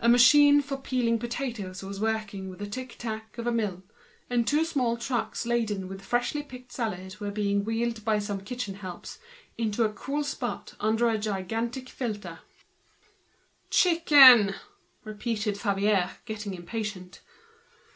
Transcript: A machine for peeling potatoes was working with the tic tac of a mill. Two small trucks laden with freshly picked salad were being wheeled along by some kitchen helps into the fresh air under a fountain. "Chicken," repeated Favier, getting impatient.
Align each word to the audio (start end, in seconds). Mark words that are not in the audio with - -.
A 0.00 0.08
machine 0.08 0.60
for 0.60 0.76
peeling 0.76 1.20
potatoes 1.20 1.84
was 1.84 2.00
working 2.00 2.48
with 2.50 2.58
the 2.58 2.66
tic 2.66 2.96
tac 2.98 3.38
of 3.38 3.46
a 3.46 3.52
mill. 3.52 3.84
Two 4.44 4.64
small 4.64 4.96
trucks 4.96 5.46
laden 5.46 5.86
with 5.86 6.02
freshly 6.02 6.42
picked 6.42 6.72
salad 6.72 7.20
were 7.20 7.30
being 7.30 7.64
wheeled 7.64 7.98
along 7.98 8.04
by 8.04 8.18
some 8.18 8.40
kitchen 8.40 8.74
helps 8.74 9.20
into 9.56 9.80
the 9.84 9.90
fresh 9.92 10.34
air 10.42 10.58
under 10.80 11.08
a 11.08 11.22
fountain. 11.22 12.38
"Chicken," 13.70 14.56
repeated 15.04 15.56
Favier, 15.56 16.10
getting 16.24 16.54
impatient. 16.54 17.20